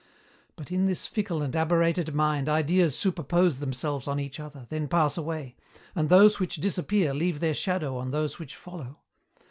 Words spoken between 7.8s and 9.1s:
on those which follow.